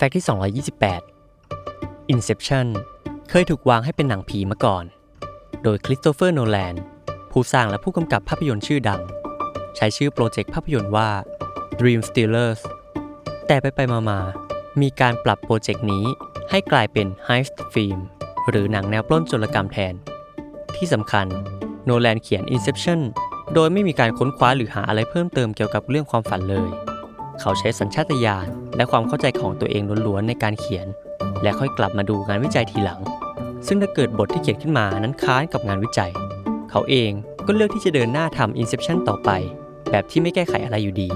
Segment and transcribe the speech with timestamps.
[0.00, 0.62] Fact ที่
[1.32, 2.66] 228 Inception
[3.30, 4.84] เคยถูกวางให้เป็นหนังผีมาก่อน
[5.62, 6.74] โดยคริสโตเฟอร์โนแลน
[7.30, 9.02] ผู้สร้างและผู้กำกับภาพยนตร์ชื่อดัง
[9.76, 11.10] ใช้ชื่อ project ภาพยนตร์ว่า
[11.80, 12.60] Dream Stealers
[13.46, 14.20] แต่ไปไปมามา
[14.80, 16.04] มีการปรับ project นี้
[16.50, 17.98] ให้กลายเป็น Heist Film
[18.48, 19.94] หรือหนังแนวปล้นโจรกรรมแทน
[20.76, 21.26] ที่สำคัญ
[21.84, 23.00] โนแลนเขียน Inception
[23.54, 26.70] โดยไม่มีการค้นคว้าหรือหาอะไรเพิ่มเติมเกี่ยวกับเรื่องความฝันเลย
[27.40, 28.46] เขาใช้สัญชาตญาณ
[28.76, 30.86] และความเข้าใจของตัวเองล้วนๆในการเขียน
[31.42, 33.00] และค่อยกลับมาดูงานวิจัยทีหลัง
[33.66, 36.10] ซึ่งถ้าเกิดบทที่เขียนขึ้นมานั้นค้านกับงานวิจัย
[36.70, 37.10] เขาเอง
[37.46, 39.30] ก็เลือกที่จะเดินหน้าทำ Inception ต่อไป
[39.90, 41.08] แบบที่ไม่แก้ไขอะไรอยู่ดี